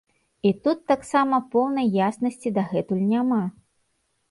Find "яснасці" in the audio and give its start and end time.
2.07-2.55